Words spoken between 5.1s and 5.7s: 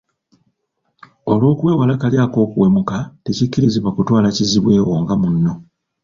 munno.